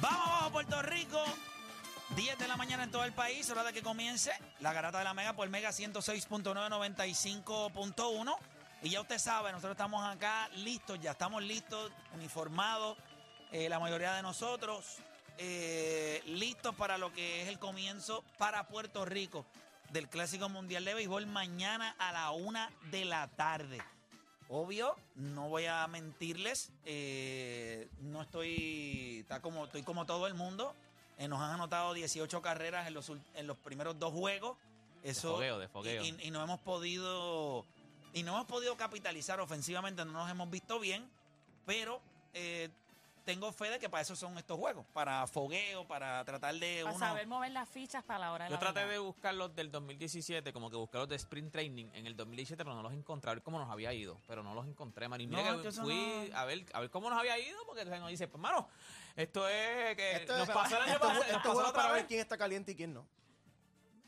[0.00, 1.24] Vamos abajo, Puerto Rico.
[2.16, 5.04] 10 de la mañana en todo el país, hora de que comience la garata de
[5.04, 8.36] la Mega por Mega 106.995.1.
[8.82, 12.96] Y ya usted sabe, nosotros estamos acá listos, ya estamos listos, uniformados,
[13.50, 14.98] eh, la mayoría de nosotros,
[15.36, 19.44] eh, listos para lo que es el comienzo para Puerto Rico
[19.90, 23.82] del Clásico Mundial de Béisbol mañana a la una de la tarde.
[24.50, 30.74] Obvio, no voy a mentirles, eh, no estoy, está como, estoy como todo el mundo.
[31.18, 34.56] Eh, nos han anotado 18 carreras en los, en los primeros dos juegos.
[35.02, 36.02] Eso, fogueo, de fogueo.
[36.02, 37.66] Y, y no hemos podido,
[38.14, 41.08] y no hemos podido capitalizar ofensivamente, no nos hemos visto bien,
[41.66, 42.00] pero
[42.32, 42.70] eh,
[43.28, 46.96] tengo fe de que para eso son estos juegos, para fogueo, para tratar de Para
[46.96, 48.92] uno- saber mover las fichas para la hora de Yo la traté verdad.
[48.92, 52.64] de buscar los del 2017, como que buscar los de Sprint Training en el 2017,
[52.64, 53.30] pero no los encontré.
[53.30, 54.18] A ver cómo nos había ido.
[54.26, 55.20] Pero no los encontré, man.
[55.20, 57.82] Y mira No, que fui no- a, ver, a ver cómo nos había ido, porque
[57.82, 58.66] entonces nos dice, pues, mano,
[59.14, 61.94] esto es que Esto nos es- pasó el año pasado, esto para vez.
[62.02, 63.06] ver quién está caliente y quién no.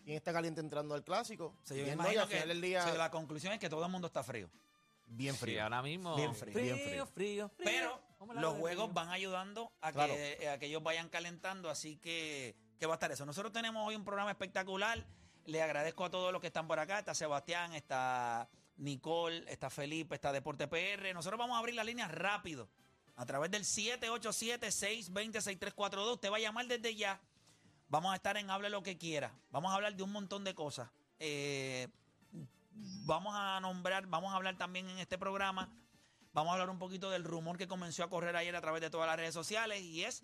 [0.03, 1.55] Quién está caliente entrando al clásico.
[1.63, 3.53] Sí, yo me quién no, y imagino al final que del día, sí, la conclusión
[3.53, 4.49] es que todo el mundo está frío.
[5.13, 5.63] bien Sí, frío.
[5.63, 6.17] ahora mismo.
[6.17, 6.53] Bien frío.
[6.55, 7.49] Frío, Bien frío, frío.
[7.51, 7.51] frío.
[7.59, 10.15] Pero ¿Cómo la los juegos van ayudando a, Claro.
[10.15, 13.25] que, a que ellos vayan calentando, así que, que va a estar eso.
[13.27, 15.05] Nosotros tenemos hoy un programa espectacular.
[15.47, 16.99] Le agradezco a todos los que están por acá.
[16.99, 21.13] Está Sebastián, está Nicole, está Felipe, está Deporte PR.
[21.15, 22.69] Nosotros vamos a abrir la línea rápido.
[23.17, 26.13] A través del 787-620-6342.
[26.15, 27.21] Usted va a llamar desde ya.
[27.89, 29.33] Vamos a estar en Hable lo que quiera.
[29.51, 30.89] Vamos a hablar de un montón de cosas.
[31.19, 31.89] Eh,
[33.05, 35.69] vamos a nombrar, vamos a hablar también en este programa
[36.33, 38.91] Vamos a hablar un poquito del rumor que comenzó a correr ayer a través de
[38.91, 40.23] todas las redes sociales y es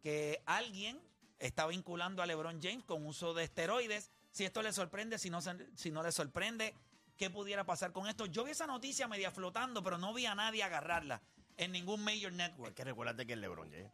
[0.00, 1.00] que alguien
[1.38, 4.10] está vinculando a LeBron James con uso de esteroides.
[4.30, 5.40] Si esto le sorprende, si no,
[5.74, 6.74] si no le sorprende,
[7.16, 8.26] ¿qué pudiera pasar con esto?
[8.26, 11.20] Yo vi esa noticia media flotando, pero no vi a nadie agarrarla
[11.56, 12.74] en ningún major Es network.
[12.74, 13.90] que recuérdate que es LeBron James.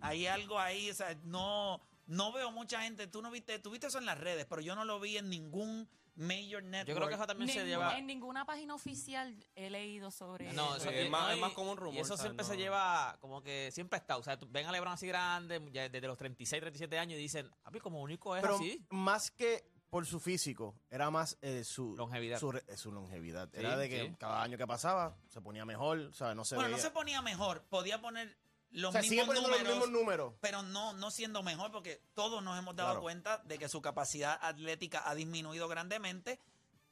[0.00, 3.06] Hay algo ahí, o sea, no, no veo mucha gente.
[3.06, 5.28] Tú no viste, tú viste eso en las redes, pero yo no lo vi en
[5.28, 6.88] ningún major network.
[6.88, 7.98] Yo creo que eso también se lleva.
[7.98, 10.88] En ninguna página oficial he leído sobre No, eso.
[10.90, 13.18] es y- más- no, es y- más como un rumor, Y eso siempre se lleva
[13.20, 14.16] como que siempre está.
[14.16, 17.22] O sea, tú- ven a LeBron así grande, ya desde los 36, 37 años y
[17.22, 18.82] dicen, papi, como único es Pero así.
[18.90, 22.38] más que por su físico, era más eh, su Longevidad.
[22.40, 23.48] Su, re- eh, su longevidad.
[23.52, 24.16] Sí, era de que sí.
[24.18, 26.34] cada año que pasaba se ponía mejor, ¿sabes?
[26.34, 26.84] No se Bueno, no veía.
[26.86, 28.36] se ponía mejor, podía poner
[28.76, 29.62] los o sea, sigue mismos números.
[29.62, 30.34] los mismos números.
[30.40, 33.02] pero no, no siendo mejor, porque todos nos hemos dado Claro.
[33.02, 36.38] cuenta de que su capacidad atlética ha disminuido grandemente.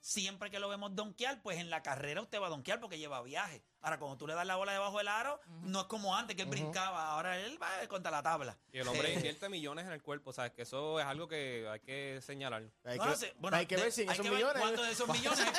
[0.05, 3.23] Siempre que lo vemos donkear, pues en la carrera usted va a donkear porque lleva
[3.23, 3.63] viaje.
[3.81, 6.43] Ahora, cuando tú le das la bola debajo del aro, no es como antes que
[6.43, 8.55] él brincaba, ahora él va contra la tabla.
[8.71, 10.53] Y el hombre invierte millones en el cuerpo, ¿sabes?
[10.53, 12.65] Que eso es algo que hay que señalar.
[12.85, 13.35] Hay, no que, sé.
[13.39, 14.61] Bueno, hay que ver si en hay esos millones.
[14.61, 15.41] cuántos de esos millones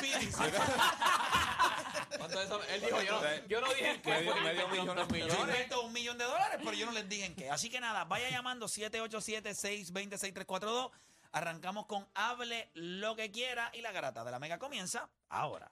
[2.70, 4.76] Él dijo, yo no, yo no dije que Medio- fue que medio dos
[5.08, 5.38] Yo millones.
[5.40, 7.50] invento un millón de dólares, pero yo no les dije en qué.
[7.50, 10.92] Así que nada, vaya llamando 787-620-6342.
[11.36, 15.70] Arrancamos con Hable lo que quiera y la garata de la Mega comienza ahora.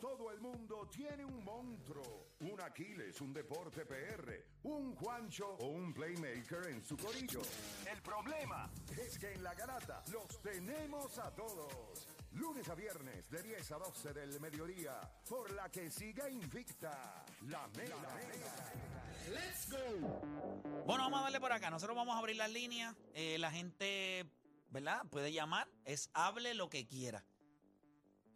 [0.00, 5.92] todo el mundo tiene un monstruo, un Aquiles, un Deporte PR, un Juancho o un
[5.92, 7.42] Playmaker en su corillo.
[7.90, 12.08] El problema es que en la garata los tenemos a todos.
[12.32, 14.98] Lunes a viernes de 10 a 12 del mediodía,
[15.28, 17.94] por la que siga invicta la mega.
[20.86, 21.68] Bueno, vamos a darle por acá.
[21.68, 22.96] Nosotros vamos a abrir las líneas.
[23.12, 24.26] Eh, la gente,
[24.74, 25.02] ¿verdad?
[25.10, 25.66] Puede llamar.
[25.86, 27.24] Es hable lo que quiera.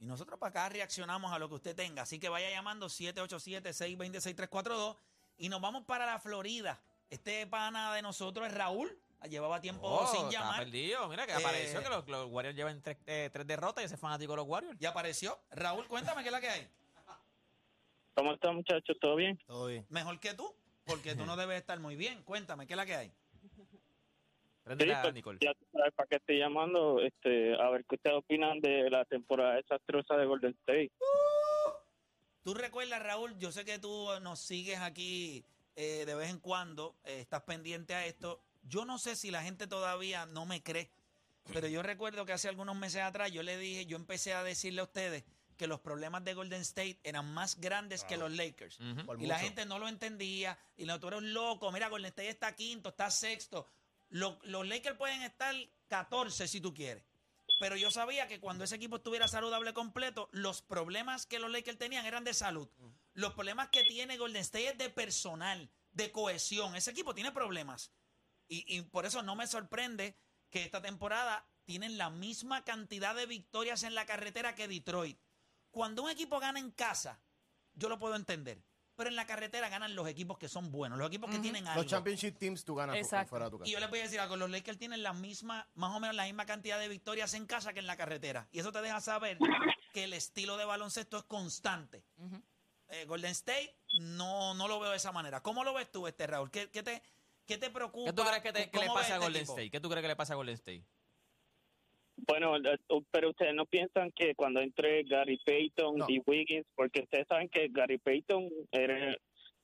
[0.00, 2.02] Y nosotros para acá reaccionamos a lo que usted tenga.
[2.02, 4.96] Así que vaya llamando 787-626-342.
[5.38, 6.80] Y nos vamos para la Florida.
[7.10, 8.96] Este pana de nosotros es Raúl.
[9.28, 10.60] Llevaba tiempo Oh, sin llamar.
[10.60, 11.08] perdido.
[11.08, 13.96] Mira que Eh, apareció que los, los Warriors llevan tres, eh, tres derrotas y ese
[13.96, 14.76] fanático de los Warriors.
[14.80, 15.36] Y apareció.
[15.50, 16.68] Raúl, cuéntame qué es la que hay.
[18.14, 18.96] ¿Cómo están, muchachos?
[19.00, 19.36] ¿Todo bien?
[19.46, 19.84] Todo bien.
[19.90, 20.54] Mejor que tú,
[20.86, 22.22] porque tú no debes estar muy bien.
[22.22, 23.12] Cuéntame qué es la que hay.
[24.76, 25.38] Pues, Nicole.
[25.40, 25.52] ya
[25.96, 30.26] para qué estoy llamando, este, a ver qué ustedes opinan de la temporada desastrosa de
[30.26, 30.92] Golden State.
[32.42, 35.44] Tú recuerdas, Raúl, yo sé que tú nos sigues aquí
[35.76, 38.42] eh, de vez en cuando, eh, estás pendiente a esto.
[38.62, 40.90] Yo no sé si la gente todavía no me cree,
[41.52, 44.80] pero yo recuerdo que hace algunos meses atrás yo le dije, yo empecé a decirle
[44.80, 45.24] a ustedes
[45.56, 48.78] que los problemas de Golden State eran más grandes que los Lakers.
[49.18, 50.56] Y la gente no lo entendía.
[50.76, 51.70] Y no, tú eres un loco.
[51.72, 53.66] Mira, Golden State está quinto, está sexto.
[54.10, 55.54] Lo- los Lakers pueden estar
[55.88, 57.04] 14 si tú quieres.
[57.60, 61.78] Pero yo sabía que cuando ese equipo estuviera saludable completo, los problemas que los Lakers
[61.78, 62.68] tenían eran de salud.
[63.14, 66.76] Los problemas que tiene Golden State es de personal, de cohesión.
[66.76, 67.90] Ese equipo tiene problemas.
[68.46, 70.16] Y por eso no me sorprende
[70.50, 75.18] que esta temporada tienen la misma cantidad de victorias en la carretera que Detroit.
[75.70, 77.20] Cuando un equipo gana en casa,
[77.74, 78.62] yo lo puedo entender.
[78.98, 81.82] Pero en la carretera ganan los equipos que son buenos, los equipos que tienen algo.
[81.82, 83.28] Los championship teams tú ganas Exacto.
[83.30, 83.68] fuera de tu casa.
[83.68, 86.16] Y yo les voy a decir algo, los Lakers tienen la misma, más o menos
[86.16, 88.48] la misma cantidad de victorias en casa que en la carretera.
[88.50, 89.38] Y eso te deja saber
[89.92, 92.02] que el estilo de baloncesto es constante.
[92.88, 95.44] Eh, Golden State no, no lo veo de esa manera.
[95.44, 96.50] ¿Cómo lo ves tú, este Raúl?
[96.50, 97.00] ¿Qué, qué te,
[97.46, 98.10] qué te preocupa?
[98.10, 99.52] ¿Qué tú crees que, te- que le ¿Cómo pasa a este Golden equipo?
[99.52, 99.70] State?
[99.70, 100.84] ¿Qué tú crees que le pasa a Golden State?
[102.26, 102.78] Bueno, eh,
[103.10, 106.06] pero ustedes no piensan que cuando entre Gary Payton No.
[106.08, 109.16] y Wiggins, porque ustedes saben que Gary Payton eres,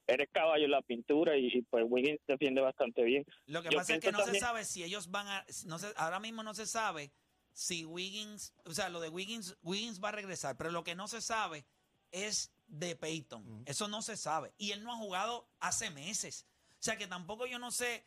[0.07, 3.25] eres caballo en la pintura y, y, pues Wiggins defiende bastante bien.
[3.47, 5.45] Lo que Yo pasa es que no se sabe si ellos van a.
[5.67, 7.11] No se, ahora mismo no se sabe
[7.53, 8.55] si Wiggins.
[8.65, 11.65] O sea, lo de Wiggins, Wiggins va a regresar, pero lo que no se sabe
[12.13, 13.65] es de Peyton.
[13.67, 14.53] Eso no se sabe.
[14.59, 16.47] Y él no ha jugado hace meses.
[16.73, 18.05] O sea que tampoco yo no sé.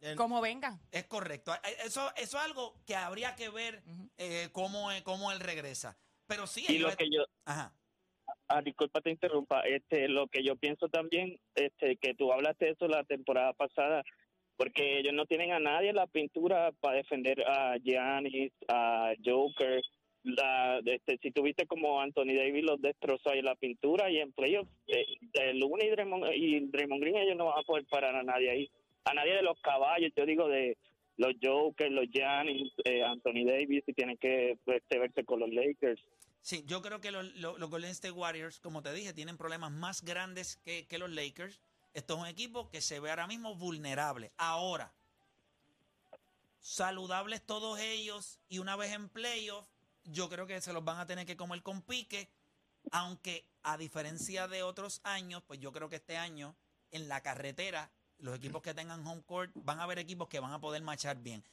[0.00, 0.78] El- Como venga.
[0.92, 1.52] Es correcto.
[1.54, 3.82] Eh, Eso, eso es algo que habría que ver
[4.18, 5.96] eh, cómo, eh, cómo él regresa.
[6.26, 7.74] Pero sí, Y lo que yo, Ajá.
[8.48, 12.70] ah, disculpa te interrumpa, este, lo que yo pienso también, este, que tú hablaste de
[12.72, 14.04] eso la temporada pasada,
[14.56, 19.82] porque ellos no tienen a nadie en la pintura para defender a Giannis, a Joker.
[20.22, 24.32] La, este, si tuviste como Anthony Davis los destrozó ahí en la pintura y en
[24.32, 28.14] playoffs, eh, eh, Luna y Draymond, y Draymond Green ellos no van a poder parar
[28.14, 28.70] a nadie ahí.
[29.04, 30.76] A nadie de los caballos, yo digo de
[31.16, 36.00] los Jokers, los Giannis, eh, Anthony Davis, y tienen que pues, verse con los Lakers.
[36.42, 40.56] Sí, yo creo que los Golden State Warriors, como te dije, tienen problemas más grandes
[40.64, 41.60] que, que los Lakers.
[41.92, 44.32] Esto es un equipo que se ve ahora mismo vulnerable.
[44.38, 44.94] Ahora,
[46.60, 49.66] saludables todos ellos y una vez en playoff,
[50.04, 52.28] yo creo que se los van a tener que comer con pique.
[52.92, 56.56] Aunque a diferencia de otros años, pues yo creo que este año
[56.90, 60.52] en la carretera, los equipos que tengan home court van a haber equipos que van
[60.52, 61.44] a poder marchar bien.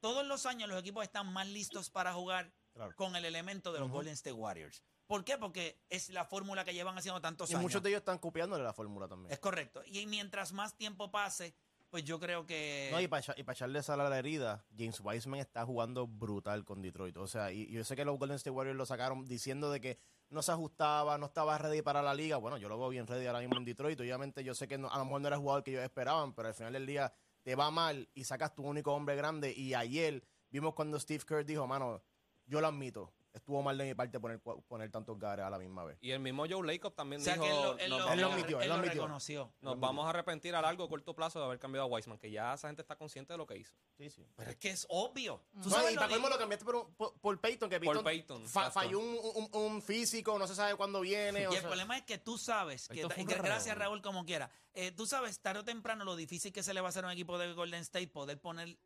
[0.00, 2.94] Todos los años los equipos están más listos para jugar Claro.
[2.94, 4.82] con el elemento de los Golden State Warriors.
[5.06, 5.38] ¿Por qué?
[5.38, 7.62] Porque es la fórmula que llevan haciendo tantos Y años.
[7.62, 9.32] muchos de ellos están copiándole la fórmula también.
[9.32, 9.82] Es correcto.
[9.86, 11.54] Y mientras más tiempo pase,
[11.88, 12.90] pues yo creo que...
[12.92, 17.16] No, y para echarle sal a la herida, James Wiseman está jugando brutal con Detroit.
[17.16, 19.80] O sea, y, y yo sé que los Golden State Warriors lo sacaron diciendo de
[19.80, 19.98] que
[20.30, 22.36] no se ajustaba, no estaba ready para la liga.
[22.36, 24.00] Bueno, yo lo veo bien ready ahora mismo en Detroit.
[24.00, 26.34] Obviamente yo sé que no- a lo mejor no era el jugador que ellos esperaban,
[26.34, 29.52] pero al final del día te va mal y sacas tu único hombre grande.
[29.56, 32.02] Y ayer vimos cuando Steve Kerr dijo, mano,
[32.46, 35.84] yo lo admito, estuvo mal de mi parte poner, poner tantos gares a la misma
[35.84, 35.98] vez.
[36.00, 38.12] Y el mismo Joe Lacob también o sea, dijo, que él lo, él nos, lo-
[38.12, 39.02] Él lo vamos, admitió, él lo lo admitió.
[39.02, 39.52] reconoció.
[39.60, 42.30] nos vamos a arrepentir a largo o corto plazo de haber cambiado a Wiseman, que
[42.30, 43.74] ya esa gente está consciente de lo que hizo.
[43.96, 44.26] Sí, sí.
[44.36, 45.42] Pero es que es obvio.
[45.62, 48.46] ¿Tú No, sabes y para lo cambiaste por, por, por Peyton, que Por Peyton, Peyton,
[48.48, 51.42] fa- falló un, un- un físico, no se sabe cuándo viene.
[51.42, 53.76] Y o el sea- problema es que tú sabes, que, gra- gracias.
[53.76, 56.88] Raúl como quiera, eh, tú sabes tarde o temprano lo difícil que se le va
[56.88, 58.76] a hacer a un equipo de Golden State poder poner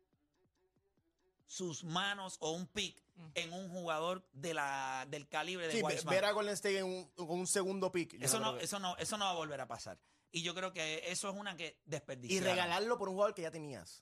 [1.51, 3.03] sus manos o un pick
[3.35, 6.13] en un jugador de la, del calibre de Sí, Wiseman.
[6.15, 8.13] ver a Golden State en un, con un segundo pick.
[8.21, 9.99] Eso no, que- eso, no, eso no va a volver a pasar.
[10.31, 12.49] Y yo creo que eso es una que y desperdiciaron.
[12.49, 14.01] regalarlo por un jugador que ya tenías.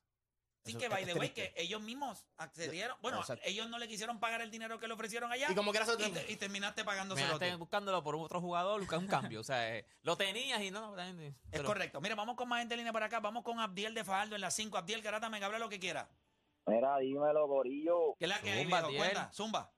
[0.64, 2.96] Sí, Eso que by the way, que ellos mismos accedieron.
[3.02, 3.42] Bueno, Exacto.
[3.48, 5.48] ellos no le quisieron pagar el dinero que le ofrecieron allá.
[5.50, 9.08] Y como quiera se- y, te- y terminaste pagándoselo buscándolo por otro jugador, buscar un
[9.34, 9.40] cambio.
[9.40, 10.96] O sea, eh, lo tenías y no,
[11.52, 12.00] Es correcto.
[12.00, 13.20] Mira, vamos con más gente en línea para acá.
[13.20, 14.78] Vamos con Abdiel de Fajardo en las 5.
[14.78, 16.08] Abdiel Garata, me habla lo que quiera.
[16.66, 18.16] Mira, dímelo, Corillo.
[18.18, 18.86] ¿Qué es la que hay, Zumba, viejo?
[18.88, 19.14] Abdiel.
[19.14, 19.72] Cuenta, zumba.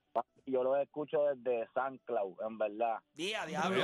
[0.46, 2.98] Yo lo escucho desde San Cloud, en verdad.
[3.14, 3.78] Día, diablo.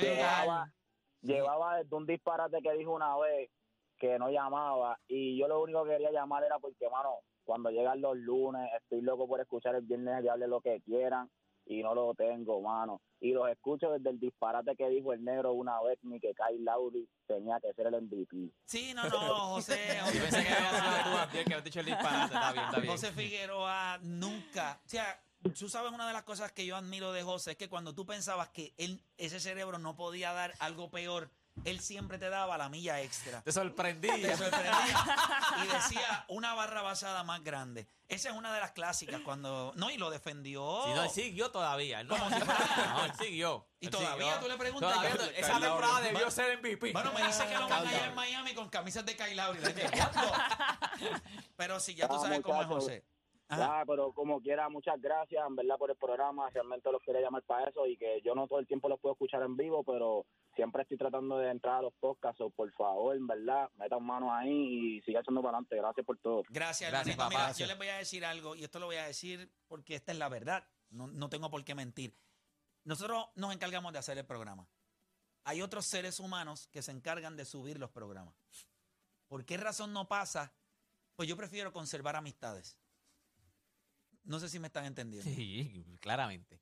[0.00, 0.72] Llevaba,
[1.20, 3.50] llevaba desde un disparate que dijo una vez
[3.98, 8.00] que no llamaba y yo lo único que quería llamar era porque, mano, cuando llegan
[8.00, 11.30] los lunes estoy loco por escuchar el viernes y hable lo que quieran
[11.66, 13.00] y no lo tengo, mano.
[13.20, 16.64] Y los escucho desde el disparate que dijo el negro una vez ni que Kyle
[16.64, 18.50] Lowry tenía que ser el MVP.
[18.64, 19.18] Sí, no, no,
[19.54, 19.78] José.
[20.14, 22.34] Yo pensé que había sido tú, Abdiel, que habías dicho el disparate.
[22.34, 22.92] Está bien, está bien.
[22.92, 24.80] José Figueroa nunca.
[24.84, 27.68] O sea, tú sabes una de las cosas que yo admiro de José es que
[27.68, 31.30] cuando tú pensabas que él, ese cerebro no podía dar algo peor,
[31.64, 33.40] él siempre te daba la milla extra.
[33.42, 34.08] Te sorprendí.
[34.08, 34.72] Te sorprendía
[35.64, 37.86] y decía una barra basada más grande.
[38.08, 39.72] Esa es una de las clásicas cuando.
[39.76, 40.82] No, y lo defendió.
[40.84, 42.00] Sí, no, él siguió todavía.
[42.00, 43.66] Él no, si fuera- no, él siguió.
[43.80, 44.40] Y Él todavía siguió.
[44.40, 44.90] tú le preguntas.
[44.92, 46.12] Todavía yo- no- esa Kyle temporada Lowry.
[46.12, 46.92] debió ser MVP.
[46.92, 49.40] Bueno, me dice que lo van allá en Miami con camisas de Kyle.
[51.56, 52.68] Pero sí, ya tú Ah, sabes cómo es.
[52.68, 53.04] José.
[53.50, 56.48] Ya, pero como quiera, muchas gracias, en verdad, por el programa.
[56.50, 59.12] Realmente los quería llamar para eso y que yo no todo el tiempo los puedo
[59.12, 62.40] escuchar en vivo, pero siempre estoy tratando de entrar a los podcasts.
[62.40, 65.76] o por favor, en verdad, metan manos ahí y siga echando para adelante.
[65.76, 66.42] Gracias por todo.
[66.48, 67.28] Gracias, Gracias, papá.
[67.30, 67.58] Mira, Gracias.
[67.58, 70.18] yo les voy a decir algo, y esto lo voy a decir porque esta es
[70.18, 70.66] la verdad.
[70.90, 72.16] No, no tengo por qué mentir.
[72.84, 74.68] Nosotros nos encargamos de hacer el programa.
[75.44, 78.34] Hay otros seres humanos que se encargan de subir los programas.
[79.28, 80.52] ¿Por qué razón no pasa?
[81.16, 82.78] Pues yo prefiero conservar amistades.
[84.24, 85.30] No sé si me están entendiendo.
[85.34, 86.60] Sí, claramente.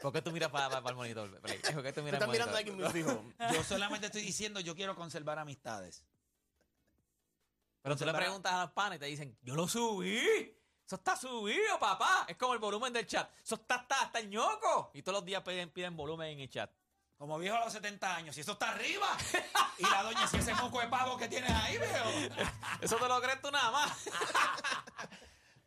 [0.00, 1.30] ¿Por qué tú miras para, para, el monitor?
[1.40, 3.24] ¿Por qué tú Tú miras estás el mirando muy fijo.
[3.52, 6.02] Yo solamente estoy diciendo, yo quiero conservar amistades.
[7.82, 10.18] Pero tú le preguntas a los panes y te dicen, yo lo subí.
[10.86, 12.24] Eso está subido, papá.
[12.28, 13.30] Es como el volumen del chat.
[13.42, 14.90] Eso está hasta, hasta el ñoco.
[14.94, 16.70] Y todos los días piden, piden volumen en el chat.
[17.16, 19.06] Como viejo a los 70 años, y eso está arriba.
[19.78, 22.04] Y la doña, si ese moco de pavo que tienes ahí, veo.
[22.80, 23.92] Eso te lo crees tú nada más.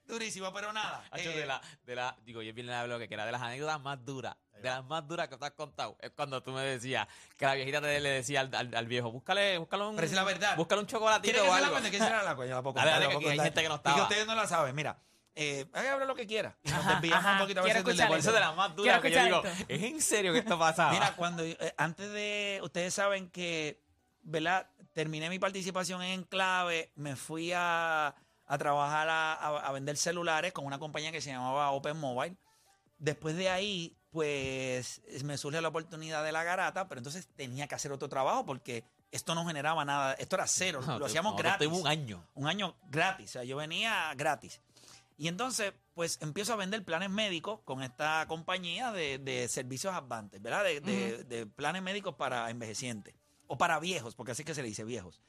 [0.07, 1.03] Durísimo, pero nada.
[1.11, 3.41] Hacho, eh, de la, de la, digo, yo bien le lo que era de las
[3.41, 6.61] anécdotas más duras, de las más duras que te has contado, es cuando tú me
[6.61, 10.07] decías que la viejita te- le decía al, al, al viejo, búscale, búscale un, Pero
[10.07, 10.55] es la verdad.
[10.55, 11.71] búscale un chocolatito ¿Quiere que o se la algo.
[11.79, 11.89] cuente?
[11.89, 12.19] ¿Quiere que se la
[13.17, 14.03] aquí hay gente que no Y que estaba.
[14.03, 14.75] ustedes no la saben.
[14.75, 14.99] Mira,
[15.35, 16.57] eh, haga hablar lo que quiera.
[16.63, 17.33] Y Nos Ajá, desviamos ajá.
[17.33, 18.19] un poquito a veces del deporte.
[18.21, 20.91] Eso de las más duras que yo digo, ¿es en serio que esto pasaba?
[20.93, 22.59] Mira, cuando eh, antes de.
[22.63, 23.79] Ustedes saben que,
[24.23, 24.67] ¿verdad?
[24.93, 28.15] Terminé mi participación en Enclave, me fui a,
[28.47, 32.35] a trabajar a, a- a vender celulares con una compañía que se llamaba Open Mobile.
[32.97, 37.75] Después de ahí, pues me surge la oportunidad de la garata, pero entonces tenía que
[37.75, 41.57] hacer otro trabajo porque esto no generaba nada, esto era cero, No, lo hacíamos nosotros
[41.59, 41.81] gratis.
[41.81, 42.27] un año.
[42.33, 43.29] un año gratis.
[43.29, 44.59] O sea, yo venía gratis.
[45.19, 50.41] Y entonces, pues empiezo a vender planes médicos con esta compañía de, de servicios Advantes,
[50.41, 50.63] ¿verdad?
[50.63, 53.15] De, de- de planes médicos para envejecientes.
[53.47, 55.21] O para viejos, porque así que se le dice viejos.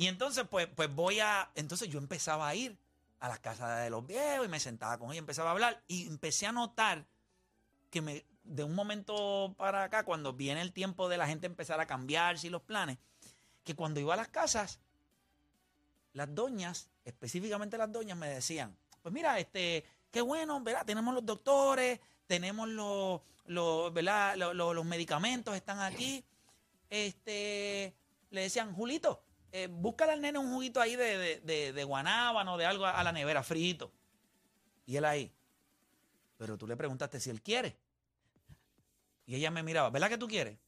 [0.00, 1.50] Y entonces, pues, pues voy a.
[1.54, 2.74] Entonces yo empezaba a ir
[3.18, 5.82] a las casas de los viejos y me sentaba con ellos, empezaba a hablar.
[5.88, 7.04] Y empecé a notar
[7.90, 11.78] que me, de un momento para acá, cuando viene el tiempo de la gente empezar
[11.80, 12.96] a cambiarse y los planes,
[13.62, 14.80] que cuando iba a las casas,
[16.14, 20.86] las doñas, específicamente las doñas, me decían, pues mira, este, qué bueno, ¿verdad?
[20.86, 24.34] Tenemos los doctores, tenemos los, los, ¿verdad?
[24.36, 26.24] Los, los- medicamentos están aquí.
[26.88, 27.94] Este,
[28.30, 32.56] le decían, Julito, eh, búscale al nene un juguito ahí de, de, de, de guanábano,
[32.56, 33.92] de algo a, a la nevera, frito.
[34.86, 35.32] Y él ahí,
[36.36, 37.76] pero tú le preguntaste si él quiere.
[39.26, 40.58] Y ella me miraba, ¿verdad que tú quieres?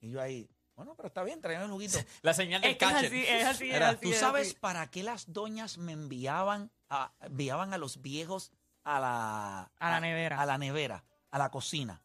[0.00, 1.98] Y yo ahí, bueno, pero está bien, tráeme el juguito.
[2.22, 3.06] La señal del Es es catcher.
[3.06, 4.00] así, es así, es Era, así.
[4.02, 4.56] ¿Tú es sabes así.
[4.60, 8.52] para qué las doñas me enviaban a, enviaban a los viejos
[8.84, 10.40] a la, A la nevera.
[10.40, 12.02] A la nevera, a la cocina?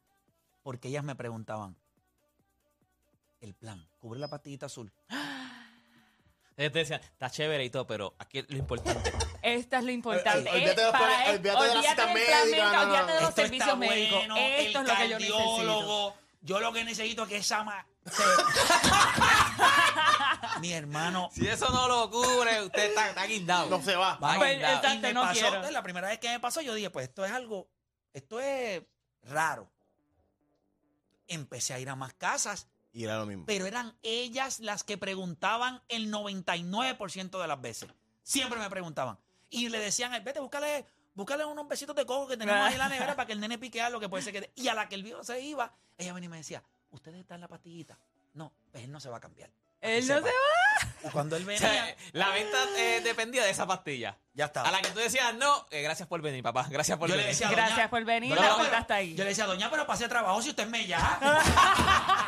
[0.63, 1.75] Porque ellas me preguntaban,
[3.41, 4.91] el plan, cubre la pastillita azul.
[6.69, 9.11] Te decían, está chévere y todo, pero aquí es lo importante.
[9.41, 10.49] Esto es lo importante.
[10.49, 12.81] Ol- olvídate de los para él- olvídate de la cita médica, médico, no, no.
[12.81, 14.17] olvídate de los Esto servicios está médicos.
[14.19, 15.37] bueno, Esto el es lo que yo necesito.
[15.37, 16.15] cardiólogo.
[16.43, 17.85] Yo lo que necesito es que esa ma-
[20.59, 23.69] Mi hermano si eso no lo cubre, usted está, está guindado.
[23.69, 24.15] No se va.
[24.17, 24.75] Va Pues, guindado.
[24.77, 24.97] exacto.
[24.97, 25.71] y me no pasó, quiero.
[25.71, 27.69] la primera vez que me pasó, yo dije, pues esto es algo,
[28.13, 28.81] esto es
[29.23, 29.71] raro.
[31.27, 33.45] Empecé a ir a más casas, Y era lo mismo.
[33.45, 37.89] pero eran ellas las que preguntaban el 99% de las veces.
[38.24, 39.17] Siempre me preguntaban.
[39.50, 42.89] Y le decían, vete, búscale, búscale unos besitos de coco que tenemos ahí en la
[42.89, 44.51] nevera para que el nene pique algo que puede ser que...
[44.55, 47.36] Y a la que el viejo se iba, ella venía y me decía, ¿ustedes están
[47.36, 47.98] en la pastillita?
[48.33, 49.50] No, pues él no se va a cambiar.
[49.81, 50.27] Él no sepa.
[50.29, 51.10] se va.
[51.10, 54.17] Y cuando él O venía, sea, la venta eh, dependía de esa pastilla.
[54.33, 54.69] ya estaba.
[54.69, 56.67] A la que tú decías, no, eh, gracias por venir, papá.
[56.69, 57.36] Gracias por Yo le venir.
[57.38, 59.15] decía, Gracias por venir, doña, la pero- está ahí.
[59.15, 61.19] Yo le decía, doña, pero pase trabajo si usted me ya.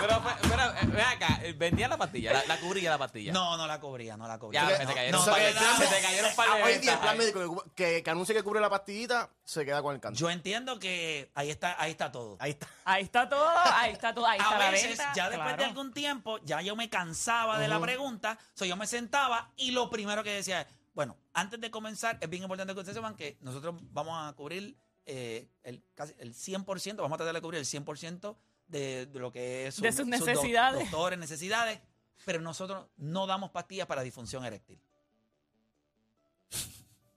[0.00, 3.32] Pero, pero, eh, ven acá, eh, vendía la pastilla, la, la cubría la pastilla.
[3.32, 4.62] No, no la cubría, no la cubría.
[4.62, 7.64] Ya, No, se te cayeron no, se te cayeron Ah, Hoy día el plan médico
[7.74, 10.18] que, que anuncie que cubre la pastillita se queda con el canto.
[10.18, 12.36] Yo entiendo que ahí está, ahí está todo.
[12.40, 12.68] Ahí está.
[12.84, 15.12] Ahí está todo, ahí está todo, ahí está a la veces, venta.
[15.14, 18.86] ya después de algún tiempo, ya yo me cansaba de la pregunta, so yo me
[18.86, 22.80] sentaba y lo primero que decía es, bueno, antes de comenzar, es bien importante que
[22.80, 24.76] ustedes sepan que nosotros vamos a cubrir
[25.06, 28.36] eh, el, casi el 100%, vamos a tratar de cubrir el 100%
[28.68, 30.80] de, de lo que es su- De sus do- necesidades.
[30.90, 31.80] doctores, necesidades,
[32.24, 34.80] pero nosotros no damos pastillas para disfunción eréctil.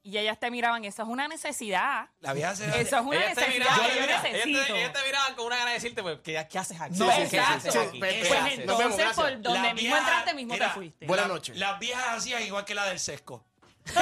[0.03, 2.09] Y ellas te miraban, eso es una necesidad.
[2.21, 4.75] La vieja se Eso es una Ellas te necesidad miraban, que yo ellas te- necesito.
[4.75, 6.97] ellas te miraban con una gana de decirte, pues, ¿qué, qué haces aquí?
[6.97, 7.53] No, ¿Qué exacto.
[7.69, 7.99] haces Sí, aquí?
[7.99, 8.65] pues, ¿Qué pues, Pues haces?
[8.65, 11.05] Nos vemos, entonces, por donde La mismo entraste, mismo te fuiste.
[11.05, 11.55] Buenas noches.
[11.57, 13.45] Las viejas hacían igual que la del sesco.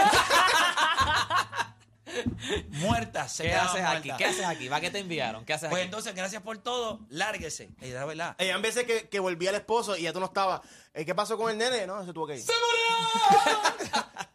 [2.69, 4.11] Muertas, se ¿Qué haces aquí?
[4.17, 4.69] ¿Qué haces aquí?
[4.69, 5.45] ¿Para qué te enviaron?
[5.45, 5.85] ¿Qué haces Pues aquí?
[5.85, 7.69] entonces, gracias por todo, lárguese.
[7.81, 8.35] Y la verdad.
[8.39, 10.61] Ella en veces que, que volvía el esposo y ya tú no estabas.
[10.93, 11.85] eh, ¿Qué pasó con el nene?
[11.87, 12.43] No, se tuvo que ir.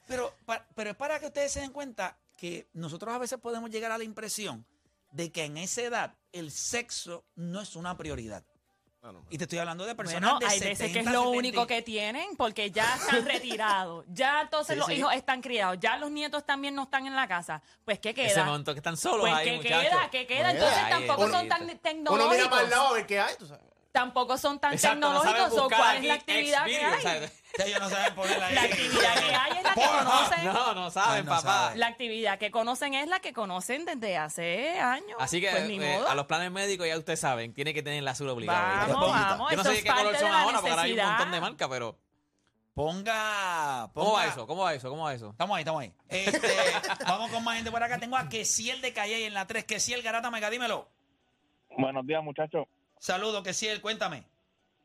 [0.06, 3.70] Pero, pa- pero es para que ustedes se den cuenta que nosotros a veces podemos
[3.70, 4.66] llegar a la impresión
[5.12, 8.44] de que en esa edad el sexo no es una prioridad.
[9.12, 9.22] No.
[9.28, 11.38] Y te estoy hablando de personas Bueno, de hay veces que es 70, lo 70.
[11.38, 14.04] único que tienen porque ya están retirados.
[14.08, 14.94] Ya entonces Sí, los sí.
[14.94, 15.76] hijos están criados.
[15.80, 17.62] Ya los nietos también no están en la casa.
[17.84, 18.44] Pues, ¿qué Ese queda?
[18.44, 19.82] momento que están solos Pues, ahí, ¿qué muchachos.
[19.90, 20.10] queda?
[20.10, 20.38] ¿Qué queda?
[20.38, 22.70] Mira, Entonces ahí, tampoco son tan Uno mira para el tecnológicos.
[22.70, 23.34] lado a ver qué hay.
[23.38, 23.64] tú sabes.
[23.94, 25.58] Tampoco son tan Exacto, no saben tecnológicos.
[25.60, 27.30] ¿O buscar ¿Cuál es aquí la actividad que hay?
[27.64, 28.54] ellos no saben ponerla ahí.
[28.56, 30.44] La actividad que hay es la que conocen.
[30.46, 31.42] No, no saben, Ay, no papá.
[31.42, 31.78] saben.
[31.78, 35.16] La actividad que conocen es la que conocen desde hace años.
[35.20, 36.08] Así que pues, ni eh, modo.
[36.08, 38.94] a los planes médicos ya ustedes saben, tiene que tener la azul obligado.
[38.94, 39.50] Vamos, vamos.
[39.52, 41.30] Yo no eso sé es qué color son la ahora, porque ahora hay un montón
[41.30, 41.98] de marcas, pero...
[42.74, 44.46] Ponga, ¿Cómo va ponga- eso?
[44.48, 44.90] ¿Cómo va eso?
[44.90, 45.30] ¿Cómo va eso?
[45.30, 45.92] Estamos ahí, estamos ahí.
[46.08, 46.48] Este,
[47.06, 48.00] vamos con más gente por acá.
[48.00, 49.64] Tengo a Kesiel de Calle en la 3.
[49.64, 50.88] Kesiel Garata Mega, dímelo.
[51.78, 52.66] Buenos días, muchachos.
[52.98, 54.24] Saludos, Kesiel, cuéntame.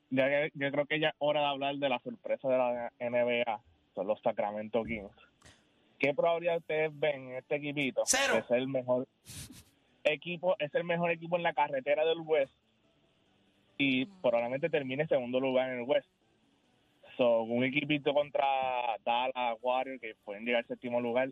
[0.10, 2.92] Ya que- yo creo que ya es hora de hablar de la sorpresa de la
[3.00, 3.62] NBA,
[3.96, 5.12] son los Sacramento Kings.
[6.00, 8.04] ¿Qué probabilidad ustedes ven en este equipito?
[8.06, 8.44] Cero.
[8.48, 9.08] Ser el mejor
[10.04, 12.54] equipo, es el mejor equipo en la carretera del West
[13.78, 16.08] y probablemente termine segundo lugar en el West.
[17.18, 18.46] So, un equipito contra
[19.04, 21.30] Dallas, Warriors, que pueden llegar al séptimo lugar.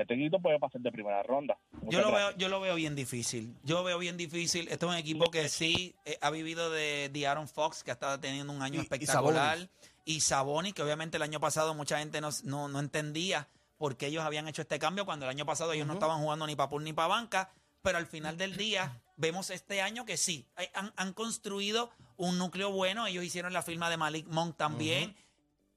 [0.00, 1.58] Este equipo puede pasar de primera ronda.
[1.88, 2.12] Yo lo, gracias.
[2.30, 3.56] veo, yo lo veo bien difícil.
[3.64, 4.68] Yo veo bien difícil.
[4.68, 7.94] Este es un equipo que sí eh, ha vivido de, de Aaron Fox, que ha
[7.94, 9.68] estado teniendo un año Y- y espectacular.
[10.04, 14.06] Y Saboni, que obviamente el año pasado mucha gente no, no, no entendía por qué
[14.06, 16.68] ellos habían hecho este cambio cuando el año pasado ellos no estaban jugando ni para
[16.70, 17.50] pool ni para banca.
[17.82, 22.70] Pero al final del día vemos este año que sí, han, han construido un núcleo
[22.72, 23.06] bueno.
[23.06, 25.16] Ellos hicieron la firma de Malik Monk también.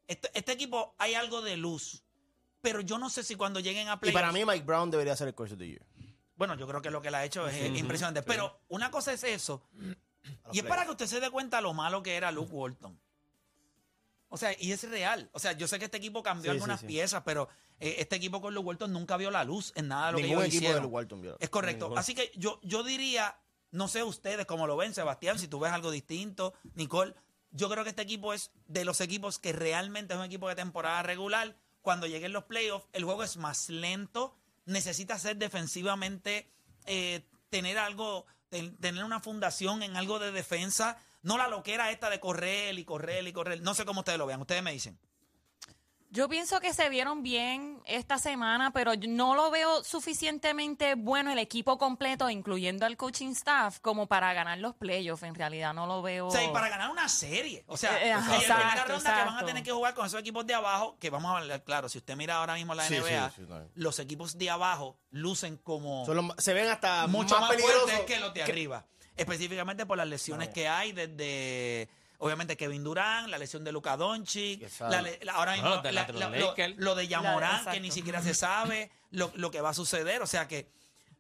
[0.08, 2.04] este, este equipo hay algo de luz.
[2.62, 4.14] Pero yo no sé si cuando lleguen a Y playoffs...
[4.22, 5.82] para mí, Mike Brown debería ser el coach of the year.
[6.36, 8.22] Bueno, yo creo que lo que él ha hecho es impresionante.
[8.24, 9.62] Pero una cosa es eso.
[10.52, 13.00] Y es para que usted se dé cuenta lo malo que era Luke Walton.
[14.30, 15.30] O sea, y es real.
[15.34, 16.94] O sea, yo sé que este equipo cambió Sí, algunas sí, sí.
[16.94, 20.12] piezas, pero eh, este equipo con Luke Walton nunca vio la luz en nada de
[20.14, 20.84] lo que Ningún ellos equipo hicieron.
[20.84, 21.38] del Walton vio.
[21.40, 21.94] Es correcto.
[21.98, 23.36] Así que yo, yo diría,
[23.72, 27.14] no sé ustedes cómo lo ven, Sebastián, si tú ves algo distinto, Nicole.
[27.52, 30.56] Yo creo que este equipo es de los equipos que realmente es un equipo de
[30.56, 31.58] temporada regular.
[31.82, 34.36] Cuando lleguen los playoffs, el juego es más lento.
[34.66, 36.52] Necesita ser defensivamente,
[36.86, 40.98] eh, tener algo, ten- tener una fundación en algo de defensa.
[41.24, 43.62] No la loquera esta de correr y correr y correr.
[43.62, 44.42] No sé cómo ustedes lo vean.
[44.42, 45.00] Ustedes me dicen.
[46.14, 51.32] Yo pienso que se vieron bien esta semana, pero yo no lo veo suficientemente bueno
[51.32, 55.24] el equipo completo, incluyendo al coaching staff, como para ganar los playoffs.
[55.24, 56.28] En realidad no lo veo.
[56.28, 57.64] O sea, y para ganar una serie.
[57.66, 59.46] O sea, Eh, en ajá, la primera exacto, ronda que van a exacto.
[59.46, 62.18] tener que jugar con esos equipos de abajo, que vamos a hablar, claro, si usted
[62.18, 63.70] mira ahora mismo la Sí, NBA, sí, sí, no.
[63.76, 66.06] los equipos de abajo lucen como
[66.38, 68.86] se ven hasta mucho más, más, peligrosos fuertes que los de arriba.
[69.16, 71.90] Específicamente por las lesiones que hay desde...
[72.24, 75.92] Obviamente Kevin Durant, la lesión de Luka Doncic, la le- la- ahora mismo Bueno, de
[75.92, 76.76] la- la- de la- los lo, Lakers.
[76.78, 77.72] lo de Yamorán, exacto.
[77.72, 80.22] que ni siquiera se sabe lo, lo que va a suceder.
[80.22, 80.70] O sea que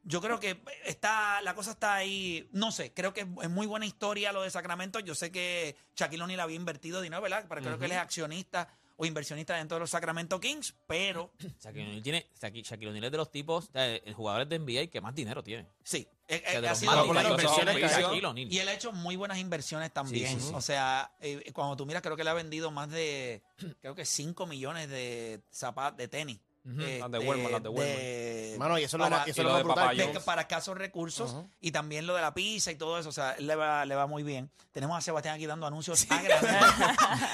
[0.03, 3.85] yo creo que está, la cosa está ahí, no sé, creo que es muy buena
[3.85, 4.99] historia lo de Sacramento.
[4.99, 7.45] Yo sé que Shaquille O'Neal había invertido dinero, ¿verdad?
[7.49, 8.67] Pero creo que él es accionista
[9.01, 13.11] o inversionista dentro de los Sacramento Kings, pero Shaquille O'Neal tiene, Shaqui- Shaquille O'Neal es
[13.11, 15.65] de los tipos, eh, jugadores de NBA que más dinero tiene.
[15.83, 18.43] sí, eh, eh, de ha sido por las inversiones que.
[18.43, 20.29] Y él ha hecho muy buenas inversiones también.
[20.29, 20.53] Sí, sí, sí.
[20.55, 23.41] O sea, eh, cuando tú miras, creo que le ha vendido más de,
[23.81, 27.97] creo que 5 millones de zapatos, de tenis este, Las de Walmart, las de Walmart.
[27.97, 29.89] de- Mano, y eso es lo para- más, y eso y es lo lo más
[29.97, 30.23] de brutal.
[30.23, 33.09] Para escasos recursos y también lo de la pizza y todo eso.
[33.09, 34.51] O sea, él le va, le va muy bien.
[34.71, 36.65] Tenemos a Sebastián aquí dando anuncios agradecidos.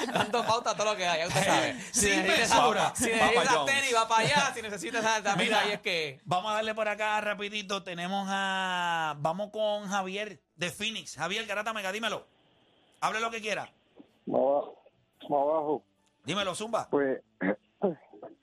[0.14, 1.82] Dando pauta a todo lo que hay, ya usted sabe.
[1.92, 2.94] Sin necesitas- mesura.
[2.96, 3.72] Si Papa necesitas John's.
[3.74, 4.54] tenis, va para allá.
[4.56, 6.20] Si necesitas Mira, ahí es que...
[6.26, 7.84] Vamos a darle por acá rapidito.
[7.84, 9.16] Tenemos a...
[9.20, 11.16] Vamos con Javier de Phoenix.
[11.16, 12.26] Javier Garata Mega, dímelo.
[13.02, 13.72] Hable lo que quiera.
[14.26, 14.40] Más
[15.30, 15.84] abajo,
[16.24, 16.88] Dímelo, Zumba.
[16.90, 17.22] pues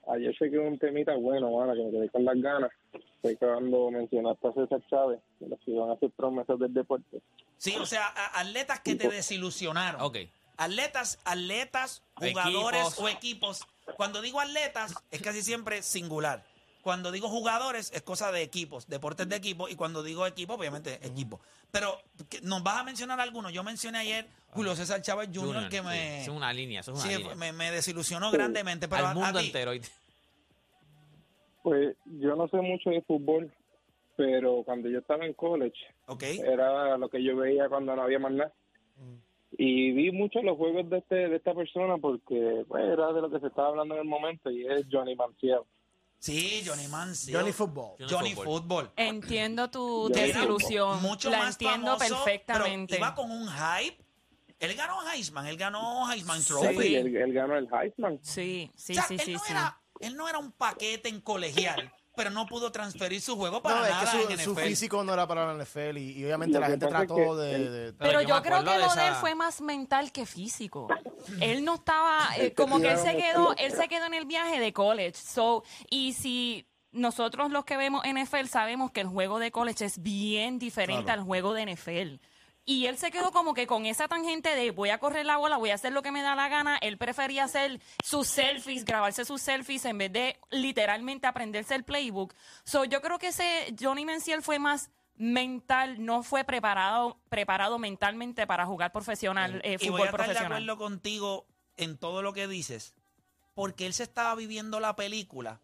[0.08, 2.70] ayer se quedó un temita bueno, mano, que me quedé con las ganas.
[3.22, 7.22] Fue cuando mencionaste a César Chávez, que los que iban a hacer promesas del deporte.
[7.56, 10.00] Sí, o sea, a- atletas que te desilusionaron.
[10.02, 10.18] Ok.
[10.56, 12.98] Atletas, atletas, jugadores Equipos.
[13.00, 13.66] o equipos.
[13.96, 16.44] Cuando digo atletas, es casi siempre singular.
[16.84, 19.68] Cuando digo jugadores, es cosa de equipos, deportes de equipo.
[19.70, 21.40] Y cuando digo equipo, obviamente equipo.
[21.72, 23.52] Pero ¿qué- nos vas a mencionar algunos.
[23.54, 26.92] Yo mencioné ayer Julio César Chávez Jr., Junior, que sí, me, Es una línea, eso
[26.92, 27.34] es una sí, línea.
[27.36, 28.86] me, me desilusionó grandemente.
[28.86, 29.72] Pero Al a- a mundo entero.
[31.62, 33.50] Pues yo no sé mucho de fútbol,
[34.16, 35.78] pero cuando yo estaba en college,
[36.44, 38.52] era lo que yo veía cuando no había más nada.
[39.56, 43.30] Y vi mucho los juegos de este de esta persona porque pues, era de lo
[43.30, 45.60] que se estaba hablando en el momento y es Johnny Manziel.
[46.24, 47.36] Sí, Johnny Manziel.
[47.36, 47.96] Johnny Football.
[47.98, 48.60] Johnny Johnny Football.
[48.60, 48.92] Football.
[48.96, 51.02] Entiendo tu desilusión.
[51.02, 52.94] mucho la más entiendo famoso, perfectamente.
[52.94, 54.02] Pero iba con un hype.
[54.58, 56.42] Él ganó Heisman, él ganó Heisman.
[56.42, 56.78] Trophy.
[56.78, 58.18] Sí, él, él ganó el Heisman.
[58.22, 59.52] Sí, sí, O sea, sí, él, sí, no sí.
[59.52, 63.76] Era, él no era un paquete en colegial, pero no pudo transferir su juego para
[63.80, 64.60] No, es nada en su, NFL.
[64.62, 67.22] físico no era para la NFL y, y obviamente Lo la gente es trató que
[67.42, 70.88] de, de- Pero, yo creo que lo de él esa- fue más mental que físico.
[71.40, 74.60] Él no estaba, eh, como que él se quedó, él se quedó en el viaje
[74.60, 75.14] de college.
[75.14, 80.02] So, y si nosotros los que vemos NFL sabemos que el juego de college es
[80.02, 81.20] bien diferente Claro.
[81.22, 82.20] al juego de NFL.
[82.66, 85.58] Y él se quedó como que con esa tangente de voy a correr la bola,
[85.58, 86.78] voy a hacer lo que me da la gana.
[86.78, 92.34] Él prefería hacer sus selfies, grabarse sus selfies en vez de literalmente aprenderse el playbook.
[92.64, 98.46] So, yo creo que ese Johnny Menciel fue más mental, no fue preparado preparado mentalmente
[98.46, 100.52] para jugar profesional, eh, y voy fútbol a estar de profesional.
[100.52, 101.46] acuerdo contigo
[101.76, 102.94] en todo lo que dices,
[103.54, 105.60] porque él se estaba viviendo la película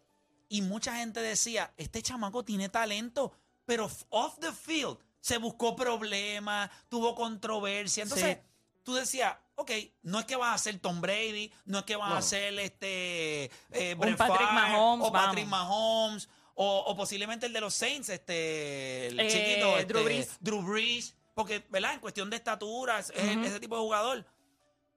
[0.49, 3.33] y mucha gente decía, este chamaco tiene talento,
[3.65, 8.03] pero off the field se buscó problemas, tuvo controversia.
[8.03, 8.39] Entonces,
[8.83, 9.71] tú decías, ok,
[10.03, 13.45] no es que vas a ser Tom Brady, no es que vas a ser este
[13.71, 15.69] eh, Brett Patrick Favre, Mahomes, o Patrick vamos.
[15.69, 20.37] Mahomes, o, o posiblemente el de los Saints, este, el Eh, chiquito, este, Drew Brees.
[20.41, 21.93] Drew Brees, porque, ¿verdad?
[21.93, 24.25] En cuestión de estatura, es, ese tipo de jugador.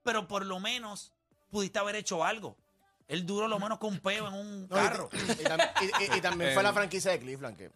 [0.02, 1.12] Pero por lo menos
[1.50, 2.56] pudiste haber hecho algo.
[3.06, 5.08] Él duró lo menos con un peo en un No, carro.
[5.12, 7.70] y, tam- y- y- y también fue la franquicia de Cleveland que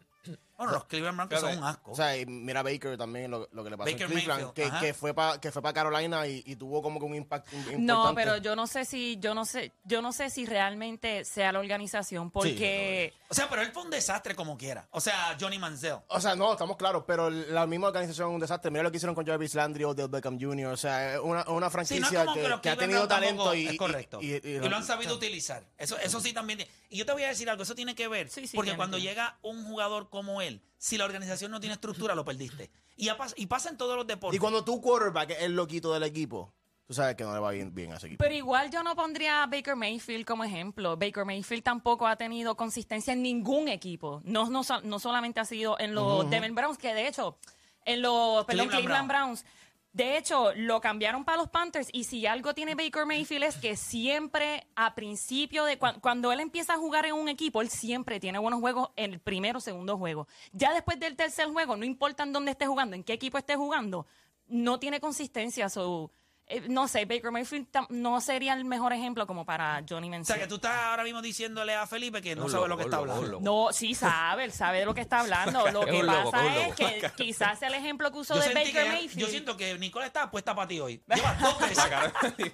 [0.59, 1.92] Bueno, los Cleveland Browns que son un asco.
[1.92, 4.92] O sea, y mira Baker también lo, lo que le pasó Baker en Cleveland, que,
[4.92, 7.81] fue para que fue para Carolina y, y tuvo como que un impacto importante.
[7.83, 11.53] No, pero yo no sé si yo no sé yo no sé si realmente sea
[11.53, 14.88] la organización porque o sea, pero él fue un desastre como quiera.
[14.90, 15.99] O sea, Johnny Manziel.
[16.09, 18.71] O sea, no, estamos claros, pero la misma organización es un desastre.
[18.71, 20.73] Mira lo que hicieron con Jarvis Landry o Del Beckham Jr.
[20.73, 23.44] O sea, es una, una Sí, franquicia no que, que, los que ha tenido talento
[23.44, 24.18] tampoco y, es correcto.
[24.23, 25.62] y, Y, lo han sabido utilizar.
[25.77, 26.66] Eso, eso sí también.
[26.88, 28.31] Y yo te voy a decir algo, eso tiene que ver.
[28.31, 32.14] Sí, sí, porque cuando llega un jugador como él, si la organización no tiene estructura,
[32.14, 32.70] lo perdiste.
[32.96, 34.37] Y, pas- y pasa en todos los deportes.
[34.37, 36.52] Y cuando tu quarterback es el loquito del equipo,
[36.87, 38.22] tú sabes que no le va bien, bien a ese equipo.
[38.22, 40.96] pero igual yo no pondría a Baker Mayfield como ejemplo.
[40.96, 44.20] Baker Mayfield tampoco ha tenido consistencia en ningún equipo.
[44.24, 47.37] No, no, no solamente ha sido en los Denver Browns, que de hecho,
[47.84, 49.44] en los perdón, Cleveland Cleveland Browns.
[49.92, 53.74] De hecho, lo cambiaron para los Panthers y si algo tiene Baker Mayfield es que
[53.77, 58.20] siempre a principio de cua- cuando él empieza a jugar en un equipo, él siempre
[58.20, 60.29] tiene buenos juegos en el primero o segundo juego.
[60.53, 63.57] Ya después del tercer juego, no importa en dónde esté jugando, en qué equipo esté
[63.57, 64.07] jugando,
[64.46, 65.68] no tiene consistencia.
[65.68, 66.12] So,
[66.48, 70.24] eh, no sé, Baker Mayfield tam- no sería el mejor ejemplo como para Johnny o
[70.24, 72.76] sea, que tú estás ahora mismo diciéndole a Felipe que no Un sabe loco, lo
[72.78, 73.40] que está loco, un hablando.
[73.40, 73.66] loco.
[73.66, 75.66] No, sí sabe, él sabe de lo que está hablando.
[75.70, 76.76] Lo Es que un loco, pasa es loco.
[76.76, 79.18] que quizás el ejemplo que usó Yo, de sentí Baker que- Mayfield.
[79.18, 81.02] yo siento que Nicole está puesta para ti hoy.
[81.14, 81.84] Llevas dos veces.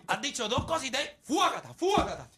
[0.07, 1.19] Has dicho dos cosas y te.
[1.23, 1.73] ¡Fuágata!
[1.75, 2.29] ¡Fuágata!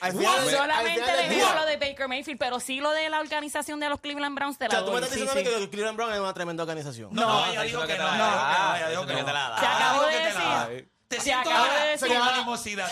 [0.00, 2.80] Al final, al Solamente final del le digo día- lo de Baker Mayfield, pero sí
[2.80, 5.02] lo de la organización de los Cleveland Browns te O la sea, tú me doy.
[5.04, 5.56] estás sí, diciendo sí.
[5.56, 7.08] que el Cleveland Brown es una tremenda organización.
[7.12, 8.04] No, No, ella dijo que no.
[8.08, 9.14] ella la dijo que no, ella dijo que.
[9.60, 10.93] Se acabó de decir.
[11.14, 12.08] Te Se siento acabo de ahora decir.
[12.08, 12.90] con animosidad.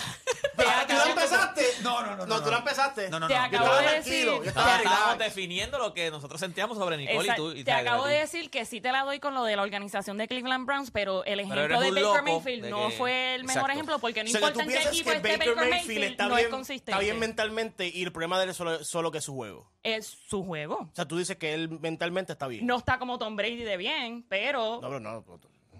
[0.57, 1.67] Pero tú la empezaste.
[1.83, 2.27] No, no, no.
[2.27, 3.11] No, tú la empezaste.
[3.11, 3.41] No, no, Te no.
[3.41, 4.49] acabo estaba de tranquilo, decir.
[4.49, 7.53] estaba No, estábamos definiendo lo que nosotros sentíamos sobre Nicole y tú.
[7.53, 10.19] y te acabo de decir que sí te la doy con lo de la organización
[10.19, 12.95] de Cleveland Browns, pero el ejemplo eres de un Baker loco Mayfield de no que-
[12.97, 13.73] fue el mejor Exacto.
[13.73, 16.05] ejemplo porque no O sea, que importa en qué piensas equipo que esté Baker Mayfield
[16.05, 16.91] está no bien, es consistente.
[16.93, 19.71] está bien mentalmente y el problema de él es solo, solo que es su juego.
[19.83, 20.77] es su juego.
[20.93, 22.67] O sea, tú dices que él mentalmente está bien.
[22.67, 24.79] No está como Tom Brady de bien, pero...
[24.81, 25.25] No, pero no.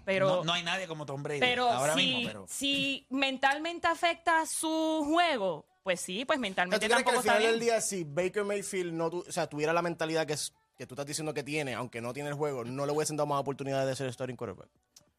[0.05, 1.39] Pero No, no hay nadie como Tom Brady.
[1.39, 2.45] Pero, ahora si, mismo, pero.
[2.49, 7.19] si mentalmente afecta su juego, pues sí, pues O sea, mentalmente ¿tú crees que tampoco
[7.19, 7.73] al está final del bien.
[7.73, 10.95] día, si Baker Mayfield no tu- o sea, tuviera la mentalidad que, es, que tú
[10.95, 13.87] estás diciendo que tiene, aunque no tiene el juego, no le hubiesen dado más oportunidades
[13.87, 14.69] de ser starting quarterback?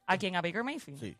[0.06, 0.36] ¿A quién?
[0.36, 1.00] ¿A Baker Mayfield?
[1.00, 1.16] Sí.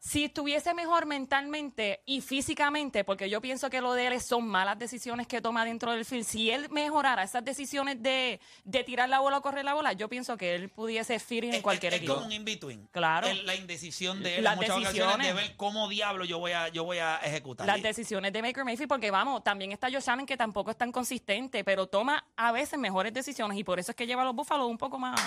[0.00, 4.78] Si estuviese mejor mentalmente y físicamente, porque yo pienso que lo de él son malas
[4.78, 9.18] decisiones que toma dentro del field, si él mejorara esas decisiones de, de tirar la
[9.18, 11.96] bola o correr la bola, yo pienso que él pudiese fit en Es- cualquier es,
[11.98, 12.14] es equipo.
[12.14, 12.86] como un in-between.
[12.92, 13.26] Claro.
[13.26, 15.34] El- la indecisión de él Las en muchas ocasiones de decisiones.
[15.48, 17.66] ver cómo diablo yo voy a, yo voy a ejecutar.
[17.66, 20.92] Las decisiones de Baker Mayfield, porque vamos, también está Josh Allen que tampoco es tan
[20.92, 24.34] consistente, pero toma a veces mejores decisiones y por eso es que lleva a los
[24.36, 25.20] Búfalos un poco más.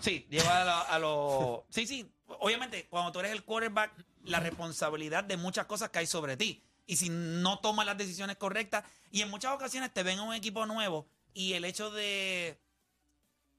[0.00, 1.60] Sí, lleva a, lo- a los...
[1.70, 2.10] Sí, sí.
[2.40, 3.92] Obviamente, cuando tú eres el quarterback,
[4.24, 6.62] la responsabilidad de muchas cosas cae sobre ti.
[6.86, 10.34] Y si no tomas las decisiones correctas, y en muchas ocasiones te ven a un
[10.34, 12.58] equipo nuevo y el hecho de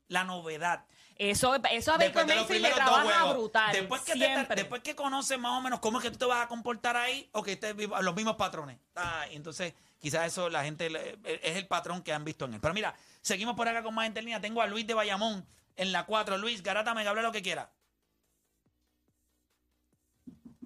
[0.08, 0.86] la novedad.
[1.16, 3.72] Eso, eso a Baker de los Mayfield le primeros dos trabaja juegos, brutal.
[3.74, 4.56] Después que, te- siempre.
[4.56, 7.30] después que conoces más o menos cómo es que tú te vas a comportar ahí,
[7.34, 8.78] o que estés vivo- los mismos patrones.
[8.96, 12.54] Ah, y entonces, quizás eso la gente le- es el patrón que han visto en
[12.56, 12.62] él.
[12.62, 14.40] Pero mira, seguimos por acá con más gente en línea.
[14.42, 15.46] Tengo a Luis de Bayamón
[15.80, 16.38] en la 4.
[16.38, 17.72] Luis, Garata, me hable lo que quiera.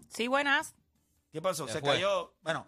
[0.09, 0.75] Sí, buenas.
[1.31, 1.67] ¿Qué pasó?
[1.67, 1.91] Se Se fue.
[1.93, 2.33] cayó.
[2.41, 2.65] Bueno.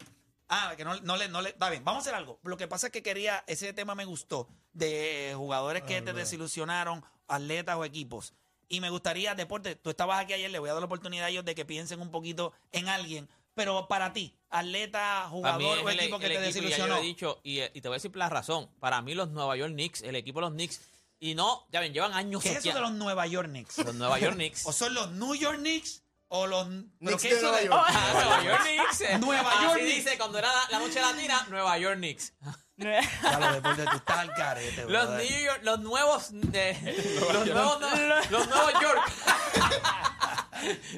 [0.47, 1.49] Ah, que no, no le, no le.
[1.49, 2.39] Está bien, vamos a hacer algo.
[2.43, 3.43] Lo que pasa es que quería.
[3.47, 4.47] Ese tema me gustó.
[4.73, 8.33] De jugadores que te desilusionaron, atletas o equipos.
[8.67, 11.29] Y me gustaría, Deporte, tú estabas aquí ayer, le voy a dar la oportunidad a
[11.29, 13.29] ellos de que piensen un poquito en alguien.
[13.53, 16.83] Pero para ti, atleta, jugador o el, equipo que el te equipo, y ya yo
[16.83, 16.97] desilusionó.
[16.97, 18.69] he dicho, y, eh, y te voy a decir la razón.
[18.79, 20.81] Para mí los Nueva York Knicks, el equipo de los Knicks,
[21.25, 23.79] y no, ya ven, llevan años ¿Qué es eso de los Nueva York Knicks?
[23.79, 24.63] Los Nueva York Knicks.
[24.67, 26.03] ¿O son los New York Knicks?
[26.27, 26.67] ¿O los.
[26.67, 27.83] ¿pero Knicks qué de Nueva York.
[27.87, 29.01] Ah, Nueva York Knicks.
[29.01, 29.17] eh.
[29.17, 29.95] Nueva Así York Knicks.
[29.95, 32.33] dice cuando era la, noche latina, Nueva York Knicks.
[32.77, 35.31] Ya lo Deporte, tú estás al carete, Los brother.
[35.31, 37.81] New York, los nuevos, de- los nuevos,
[38.29, 39.11] los nuevos York.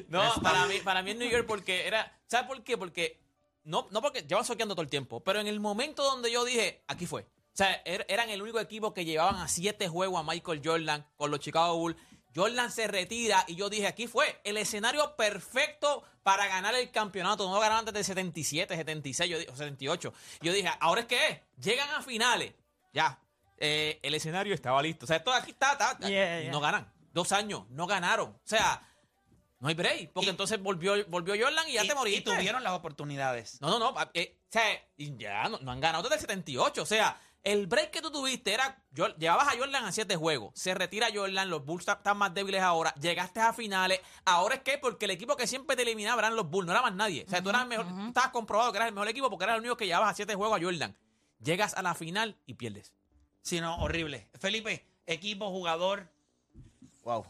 [0.08, 2.76] no, para mí, para mí es New York porque era, ¿sabes por qué?
[2.76, 3.18] Porque
[3.64, 6.84] no, no porque llevan soqueando todo el tiempo, pero en el momento donde yo dije,
[6.86, 7.26] aquí fue.
[7.58, 11.04] O sea, er- eran el único equipo que llevaban a siete juegos a Michael Jordan
[11.16, 11.96] con los Chicago Bulls.
[12.32, 17.48] Jordan se retira y yo dije, aquí fue el escenario perfecto para ganar el campeonato.
[17.50, 20.12] No ganaron antes del 77, 76, yo, di- o 78.
[20.40, 21.40] Yo dije, ¿ahora es que es?
[21.60, 22.54] Llegan a finales.
[22.92, 23.18] Ya.
[23.56, 25.04] Eh, el escenario estaba listo.
[25.04, 26.08] O sea, esto aquí está, está, está.
[26.08, 26.52] Yeah, Y yeah.
[26.52, 26.92] no ganan.
[27.12, 28.28] Dos años, no ganaron.
[28.30, 28.80] O sea,
[29.58, 30.12] no hay break.
[30.12, 32.30] Porque Y- entonces volvió, volvió Jordan y ya y, te moriste.
[32.30, 33.60] y tuvieron las oportunidades.
[33.60, 33.94] No, no, no.
[34.14, 34.64] eh, o sea,
[34.96, 36.82] ya no, no han ganado desde el 78.
[36.82, 38.82] O sea, el break que tú tuviste era.
[38.90, 40.52] yo- llevabas a Jordan a siete juegos.
[40.54, 41.48] Se retira Jordan.
[41.50, 42.92] Los Bulls están más débiles ahora.
[43.00, 44.00] Llegaste a finales.
[44.24, 46.66] Ahora es que, porque el equipo que siempre te eliminaba eran los Bulls.
[46.66, 47.24] No era más nadie.
[47.26, 47.86] O sea, tú eras el mejor.
[48.08, 50.34] estabas comprobado que eras el mejor equipo porque eras el único que llevabas a siete
[50.34, 50.96] juegos a Jordan.
[51.40, 52.92] Llegas a la final y pierdes.
[53.42, 54.28] Sí, no, horrible.
[54.40, 56.10] Felipe, equipo, jugador.
[57.04, 57.24] Wow.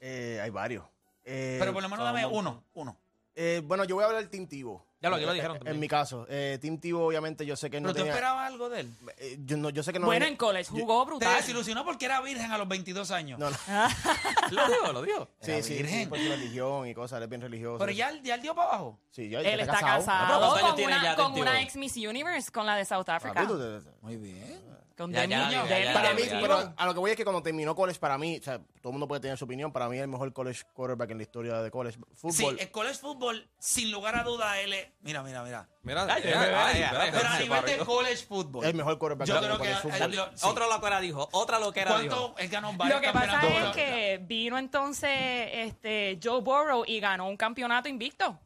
[0.00, 0.84] Eh, hay varios.
[1.24, 2.64] Eh, Pero por lo menos dame uno.
[2.74, 2.96] Uno.
[3.34, 4.86] Eh, bueno, yo voy a hablar del Team Tivo.
[5.00, 5.74] Ya lo- lo Eh, dijeron eh, también.
[5.76, 8.46] En mi caso, eh, Team Tivo, obviamente, yo sé que no ¿Pero tú tenía- esperabas
[8.50, 8.92] algo de él?
[9.18, 11.36] eh, yo, no, yo sé que no bueno, en college jugó Te brutal.
[11.36, 13.38] desilusionó porque era virgen a los 22 años.
[13.38, 13.56] No, no.
[14.50, 15.28] Lo dijo, lo dijo.
[15.40, 16.00] Sí, Era sí, virgen.
[16.00, 17.78] sí, por su religión y cosas, él es bien religioso.
[17.78, 18.98] Pero ya, ya él dio para abajo.
[19.10, 21.76] Sí, ya, Él ya está casado, ¿cuántos años con, tiene una, ya con una ex
[21.76, 23.46] Miss Universe, con la de South Africa.
[23.46, 24.60] Tú te- Muy bien.
[24.98, 26.40] Con Ya, ya, ya, ya, Para mí, ya.
[26.40, 28.88] pero a lo que voy es que cuando terminó college, para mí, o sea, todo
[28.90, 31.22] el mundo puede tener su opinión, para mí es el mejor college quarterback en la
[31.22, 32.56] historia de college Sí, fútbol.
[32.58, 34.88] el college football, sin lugar a duda, él es.
[35.02, 35.68] Mira, mira, mira.
[35.82, 38.64] Mira, Ay, ay, ay, ay, Pero a nivel de college football.
[38.64, 40.16] el mejor quarterback Yo en creo el que fútbol.
[40.16, 40.46] lo- sí.
[40.46, 41.28] Otra loquera dijo.
[41.32, 42.16] Otra loquera dijo.
[42.34, 45.10] ¿Cuánto él ganó varios Lo que pasa es que vino entonces
[45.52, 48.38] este Joe Burrow y ganó un campeonato invicto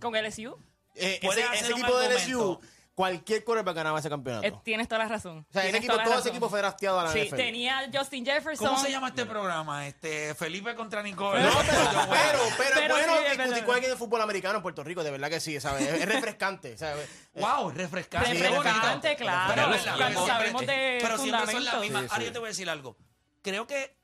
[0.00, 0.56] con LSU.
[0.96, 2.60] Eh, ese, ese equipo de argumento.
[2.60, 2.60] LSU,
[2.94, 4.46] cualquier quarterback ganaba ese campeonato.
[4.46, 5.46] Eh, tienes toda la razón.
[5.48, 7.36] o sea, ese equipo, la todo ese equipo fue drafteado a la Sí, NFL.
[7.36, 8.68] tenía Justin Jefferson.
[8.68, 9.86] ¿Cómo se llama este programa?
[9.86, 11.42] Este, Felipe contra Nicole.
[11.42, 11.66] No, pero,
[12.08, 15.02] pero, pero, Pero es bueno sí, discutir con alguien de fútbol americano en Puerto Rico,
[15.02, 15.82] de verdad que sí, ¿sabes?
[15.88, 17.08] Es, es refrescante, ¿sabes?
[17.34, 18.30] Wow, refrescante.
[18.30, 18.38] Sí.
[18.38, 19.52] Refrescante, claro.
[19.54, 22.02] Pero, Pero es siempre- sabemos de pero siempre son las mismas.
[22.04, 22.96] Sí, Ahora yo te voy a decir algo.
[23.42, 23.96] Creo que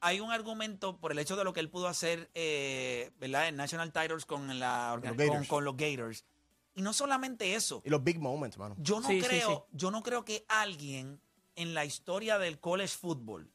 [0.00, 3.48] hay un argumento por el hecho de lo que él pudo hacer, eh, ¿verdad?
[3.48, 6.24] En National Titles con, la, los con los Gators.
[6.76, 7.82] Y no solamente eso.
[7.84, 8.76] Y los big moments, mano.
[8.78, 9.76] Yo no Sí, creo, sí.
[9.76, 11.20] yo no creo que alguien
[11.56, 13.50] en la historia del college football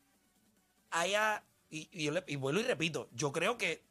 [0.90, 3.86] haya, y, y yo le- y vuelvo y repito, yo creo que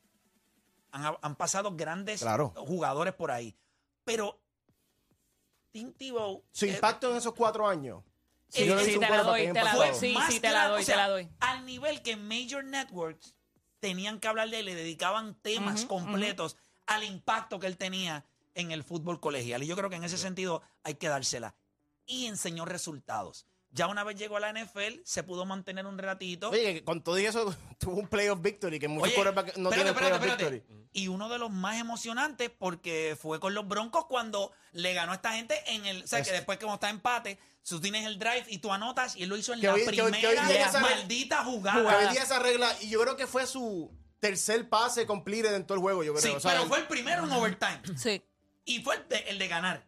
[0.93, 2.53] han, han pasado grandes Claro.
[2.57, 3.57] jugadores por ahí.
[4.05, 4.38] Pero
[5.71, 8.03] Tim Tebow Su eh, impacto en esos cuatro años.
[8.49, 9.95] Sí, sí, te la doy, te la doy.
[9.95, 11.29] Sí, te la doy, o sea, te la doy.
[11.38, 13.37] Al nivel que Major Networks
[13.79, 18.71] tenían que hablar de él, le dedicaban temas completos al impacto que él tenía en
[18.73, 19.63] el fútbol colegial.
[19.63, 21.55] Y yo creo que en ese sentido hay que dársela.
[22.07, 23.47] Y enseñó resultados.
[23.73, 26.51] Ya una vez llegó a la NFL, se pudo mantener un ratito.
[26.51, 29.67] Oye, que con todo eso tuvo un playoff victory, que muchos Oye, no espérate, tienen
[29.69, 30.51] espérate, playoff espérate.
[30.51, 30.89] victory.
[30.93, 35.15] Y uno de los más emocionantes porque fue con los Broncos cuando le ganó a
[35.17, 36.03] esta gente en el.
[36.03, 39.15] O sea, que Es- después, como está empate, tú tienes el drive y tú anotas
[39.15, 40.81] y él lo hizo en Que la hoy- que hoy- primera que hoy día esa-
[40.81, 41.97] maldita Que jugada.
[42.09, 45.77] hoy día esa regla, y yo creo que fue su tercer pase completed en todo
[45.77, 46.23] el juego, yo creo.
[46.23, 47.81] Sí, O sea, pero fue el primero en overtime.
[47.97, 48.21] Sí.
[48.64, 49.85] Y fue el de, el de ganar.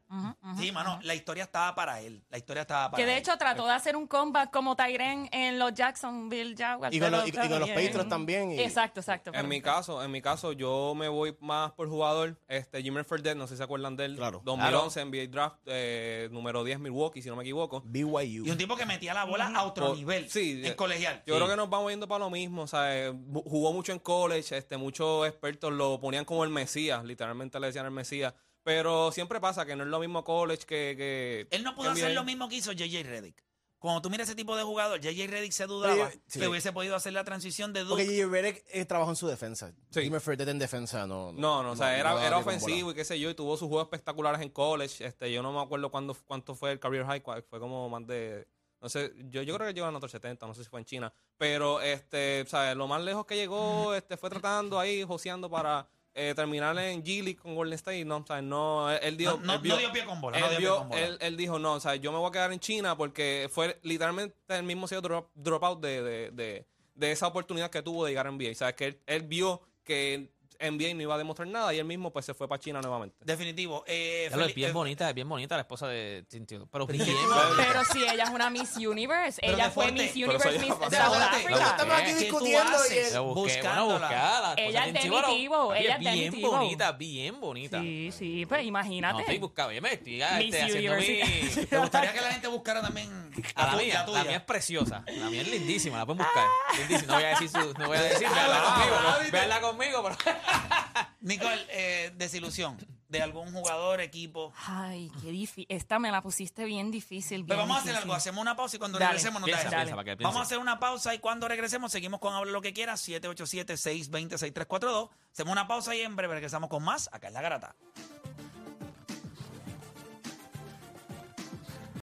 [0.59, 2.23] Sí, mano, la historia estaba para él.
[2.31, 3.19] La historia estaba para Que de él.
[3.21, 6.95] hecho trató de hacer un comeback como Tyren en los Jacksonville Jaguars.
[6.95, 9.31] Y con los- y- y con los también- Patriots también, y- Exacto, exacto.
[9.35, 12.37] En mi caso, en mi caso, yo me voy más por jugador.
[12.49, 14.17] Este, Jimmy Fredette, no sé si se acuerdan de él.
[14.17, 14.41] Claro.
[14.45, 17.83] 2011 NBA Draft, eh, número 10 Milwaukee, si no me equivoco.
[17.85, 18.45] BYU.
[18.47, 20.29] Y un tipo que metía la bola a otro Por- nivel.
[20.29, 21.23] sí, en eh, colegial.
[21.27, 23.13] Yo creo que nos vamos yendo para lo mismo, o sea, eh,
[23.45, 27.87] jugó mucho en college, este, muchos expertos lo ponían como el Mesías, literalmente le decían
[27.87, 30.95] el Mesías, pero siempre pasa que no es lo mismo college que...
[30.97, 32.15] que Él no pudo que hacer NBA.
[32.15, 33.45] lo mismo que hizo JJ Redick.
[33.79, 36.39] Cuando tú miras ese tipo de jugador, JJ Redick se dudaba Oye, sí.
[36.39, 38.17] que hubiese podido hacer la transición de Porque Duke.
[38.17, 38.33] J.J.
[38.33, 39.73] Redick eh, trabajó en su defensa.
[39.91, 40.03] Sí.
[40.03, 41.33] Jimmy Fredette en defensa no.
[41.33, 43.67] No, no, o sea, era, no era ofensivo y qué sé yo, y tuvo sus
[43.67, 45.05] juegos espectaculares en college.
[45.05, 48.47] Este, yo no me acuerdo cuándo, cuánto fue el career high, fue como más de,
[48.81, 50.87] no sé, yo, yo creo que llegó a notar 70, no sé si fue en
[50.87, 55.51] China, pero este, o sea, lo más lejos que llegó, este, fue tratando ahí, joseando
[55.51, 59.39] para eh, terminar en G League con Golden State, no, o sea, no, él, dijo,
[59.39, 61.01] No- no- él vio- no dio pie con bola, él no dio pie con bola.
[61.01, 63.79] él- él dijo, no, o sea, yo me voy a quedar en China porque fue
[63.83, 68.11] literalmente el mismo sello drop, dropout de, de, de, de esa oportunidad que tuvo de
[68.11, 68.51] llegar a NBA.
[68.51, 71.85] O sea, que él, él vio que NBA no iba a demostrar nada y él
[71.85, 73.17] mismo pues se fue para China nuevamente.
[73.21, 73.85] Definitivo.
[73.87, 76.67] Eh, Ya lo es bien eh, bonita, es bien bonita la esposa de Tintin.
[76.71, 77.17] Pero Pero bien.
[77.17, 80.03] ¿qué- Pero si ella es una Miss Universe, Pero ella fue fuerte.
[80.03, 80.69] Miss Universe, Miss.
[80.69, 81.67] South Africa.
[81.71, 84.55] estamos aquí ¿Qué tú discutiendo y él- Buscándola.
[84.57, 87.81] Ella es definitivo, ella es bien bonita, bien bonita.
[87.81, 89.21] Sí, sí, pues No, imagínate.
[89.21, 91.67] estoy buscando, yo me estoy ah, Miss este, haciendo mi...
[91.67, 95.05] ¿Te gustaría que la gente buscara también A la mía, la mía es preciosa.
[95.07, 96.47] La mía es lindísima, la pueden buscar.
[96.79, 97.13] Lindísima.
[97.13, 98.97] No voy a decir, su, no voy a decir, veanla Ah, conmigo.
[98.99, 100.17] ah, no, Veanla conmigo, pero...
[101.21, 102.77] Nicole, eh, desilusión
[103.13, 104.53] de algún jugador, equipo.
[104.67, 105.67] Ay, qué difícil.
[105.69, 107.45] Esta me la pusiste bien difícil.
[107.45, 109.65] Bien Pero vamos a hacer algo, hacemos una pausa y cuando Dale, regresemos nos Piensa,
[109.71, 109.97] da piensa.
[110.23, 115.11] Vamos a hacer una pausa y cuando regresemos seguimos con Habla lo que quieras, 787-620-6342.
[115.31, 117.77] Hacemos una pausa y en breve regresamos con más acá en La Garata.